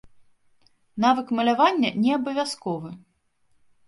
Навык 1.03 1.27
малявання 1.39 1.89
не 2.05 2.11
абавязковы. 2.19 2.91